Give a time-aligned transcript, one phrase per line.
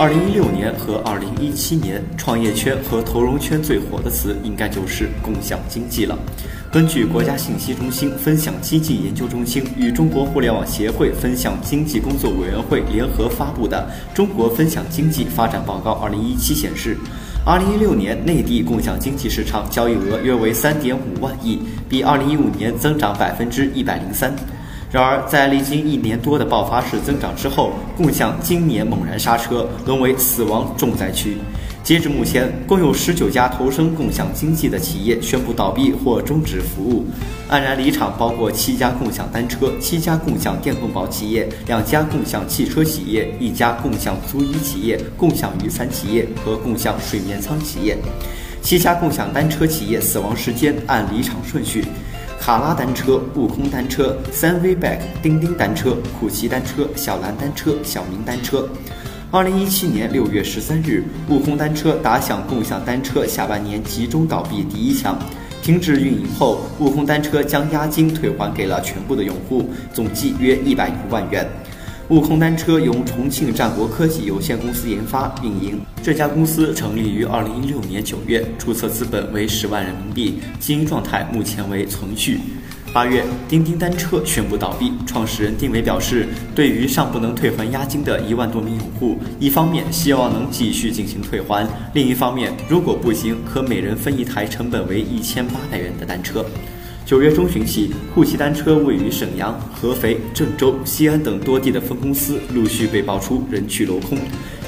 [0.00, 6.18] 二零一六年和二零一七年，创业圈和投融圈最火的词应该就是共享经济了。
[6.72, 16.96] 根据国家信息中心分享经济研究中心与中国互联网协会分享经济工作委员会联合发布的《中国分享经济发展报告（二零一七）》显示，
[17.44, 21.60] 二零一六年内地共享经济市场交易额约为三点五万亿，
[21.90, 24.34] 比二零一五年增长百分之一百零三。
[24.92, 31.36] 然而，在历经一年多的爆发式增长之后，共享今年猛然刹车，沦为死亡重灾区。
[31.84, 37.06] 截至目前，共有十九家投身共享经济的企业宣布倒闭或终止服务，
[37.48, 47.96] 黯然离场包括七家共享单车、七家共享电动宝企业、两家共享汽车企业、一家共享租衣企业、共享雨伞企业和共享水绵仓企业。
[48.60, 51.82] 七家共享单车企业死亡时间按离场顺序：
[52.40, 58.66] 卡拉单车、悟空单车、三 V Back、钉钉单车、酷骑单车、小蓝单车、小明单车。
[59.30, 65.18] 二零一七年六月十三日，悟空单车打响共享单车下半年集中倒闭第一枪。
[65.62, 71.46] 停止运营后，悟空单车将押金退还给了全部的用户，总计约一百余万元。
[72.10, 82.40] 悟空单车由重庆战国科技有限公司研发运营，这家公司成立于二零一六年九月，注册资本为十万人民币，经营状态目前为存续。
[82.92, 84.92] 八月，钉钉单车宣布倒闭。
[85.06, 91.64] 创始人丁伟表示，对于尚不能退还押金的一万多名用户，一方面希望能继续进行退还，
[91.94, 96.44] 另一方面，如果不行，可每人分一台成本为一千八百元的单车。
[97.10, 104.16] 九月中旬起，酷骑单车位于沈阳、合肥、郑州、西安等多地的分公司陆续被爆出人去楼空。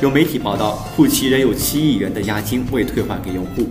[0.00, 3.68] 有媒体报道，酷骑仍有七亿元的押金未退还给用户。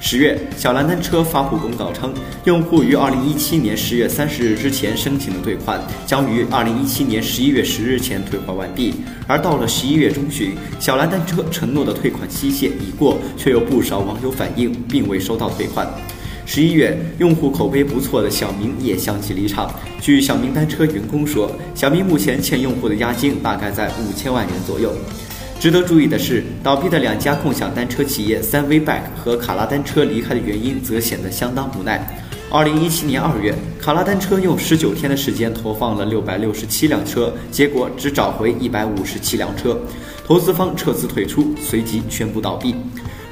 [0.00, 2.14] 十月，小蓝单车发布公告称，
[2.44, 8.94] 用户于二零一七年十月三十日之前申请的退款，将于二零一七年十一月十日前退还完毕。
[9.26, 15.86] 而到了十一月中旬，小蓝单车承诺的退款期限已过，却有不少网友反映并未收到退款。
[16.48, 19.68] 十一月，用户口碑不错的小明也相继离场。
[20.00, 24.92] 据小明单车员工说，小明目前欠用户的押金大概在五千万元左右。
[25.58, 32.22] 值得注意的是，倒闭的两家共享单车企业三 V Back 和卡拉单车离开的原因则显得相当无奈。
[32.48, 39.76] 二零一七年二月，卡拉单车用十九天的时间投放了六百六十七辆车，结果只找回一百五十七辆车，
[40.24, 42.76] 投资方撤资退出，随即宣布倒闭。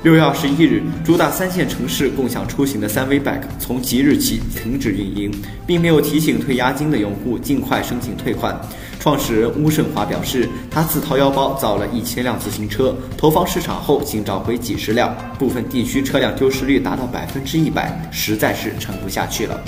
[0.05, 5.33] 六月二十一日，主打三线城市共享出行的三 V Back 从即日起停止运营，
[5.67, 8.55] 并没有提醒退押金的用户尽快申请退款。
[9.01, 19.59] 创始人邬胜华表示，他自掏腰包造了一千辆自行车，投放市场后仅找回几十辆，部分地区车辆丢失率达到百分之一百，实在是撑不下去了。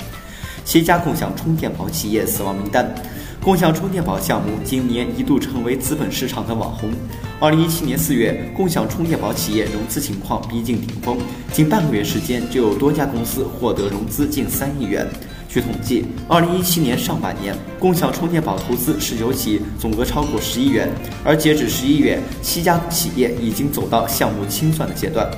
[0.63, 2.93] 七家共享充电宝企业死亡名单。
[3.41, 6.91] 共享充电宝项目今年一度成为资本市场的网红。
[7.39, 11.19] 二零一七年四月，共享充电宝企业融资情况逼近顶峰，
[11.53, 15.07] 仅半个月时间就有多家公司获得融资近三亿元。
[15.47, 20.89] 据统计，二零一七年上半年，共享充电宝投资十九起，总额超过十亿元，
[21.23, 25.29] 而截止十一月，七家企业已经走到项目清算的阶段。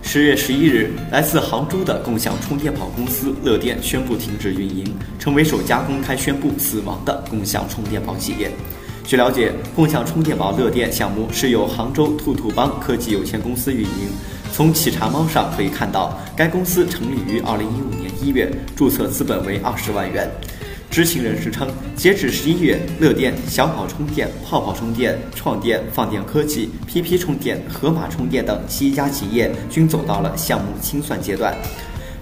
[0.00, 4.86] 十月十一日，来自杭州的共享充电宝公司乐电宣布停止运营，
[5.18, 8.50] 成为首家公开宣布死亡的共享充电宝企业。
[9.04, 13.88] 据了解，共享充电宝乐电项目是由杭州兔兔帮科技有限公司运营。
[14.52, 20.30] 从企查猫上可以看到，该公司成立于二零一五年一月，注册资本为二十万元。
[20.90, 31.54] 知情人士称，截止十一月，乐电、小跑充电、泡泡充电、创电、放电科技、PP 充电、盒马充电等七家企业均走到了项目清算阶段。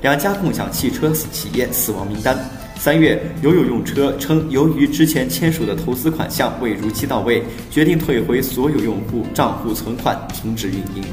[0.02, 2.38] 两家共享汽车企业死亡名单。
[2.80, 11.04] 三月，有有用车称，由于之前签署的投资款项未如期到位，决定退回所有用户账户存款，停止运营。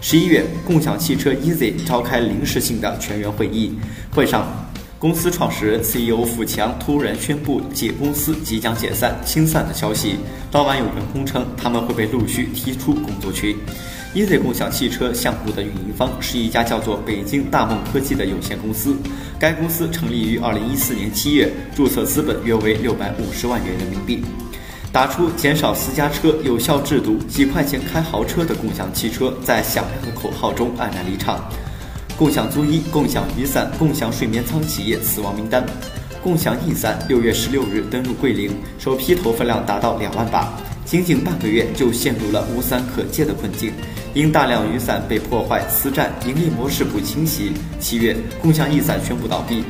[0.00, 3.74] 十一月，共享汽车 Easy 召开临时性的全员会议，
[4.10, 4.46] 会上。
[4.98, 10.16] 公司创始人 CEO 付强突然宣布解公司即将解散清算的消息。
[10.50, 13.54] 当晚有员工称，他们会被陆续踢出工作群。
[14.14, 18.94] Easy 共享汽车项目的运营方是一家叫做北京大梦科技的有限公司。
[19.38, 24.22] 该公司成立于2014年7月，注册资本约为650万元人民币。
[24.92, 31.50] 打出减少私家车有效制度，几块钱开豪车的共享汽车，在响亮的口号中黯然离场。
[32.18, 35.64] 共享租衣、共享雨伞、共享睡眠仓企业死亡名单。
[36.22, 40.52] 共享翼伞六月十六日登陆桂林，首批投放量达到两万把，
[40.84, 43.72] 仅仅半个月就陷入了无伞可借的困境，
[44.14, 47.52] 因大量雨伞被破坏、私占，盈利模式不清晰。
[47.80, 49.64] 七月，共享翼伞宣布倒闭。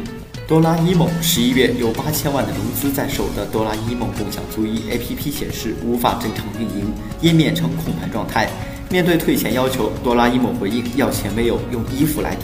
[0.49, 8.51] 哆啦 A 梦十一月有八千万的融资在手的哆啦 A 梦共享租衣 APP 显示无法正常运营，页面呈空白状态。
[8.91, 12.43] 面对退钱要求，哆啦 A 梦回应要钱没有，用衣服来抵。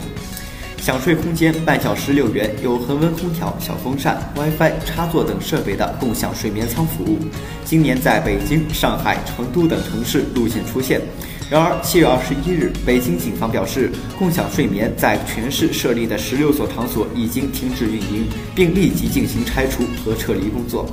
[0.89, 7.19] 享睡空间半小时六元，有恒温空调、小风扇、WiFi 插座等设备的共享睡眠舱服务，
[7.63, 11.03] 今年在北京、上海、成都等城市陆续出现。
[11.51, 20.87] 然而，七月二十一日，北京警方表示，共享睡眠在全市设立的十六所场所已经停止运营，并立即进行拆除和撤离工作。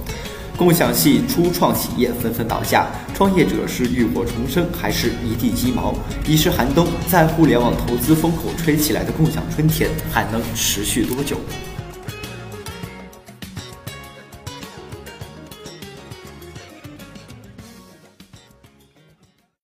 [0.57, 5.93] 共享系初创企业纷纷倒下，创业者是浴火重生还是一地鸡毛？
[6.25, 11.37] 已是寒冬，在互联网投资风口吹起来的共享春天还能持续多久？